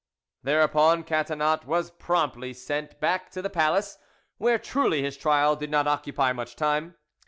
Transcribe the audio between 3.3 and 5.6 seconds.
to the palace, where truly his trial